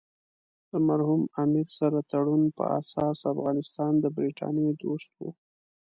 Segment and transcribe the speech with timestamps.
[0.71, 5.29] د مرحوم امیر سره تړون په اساس افغانستان د برټانیې دوست وو.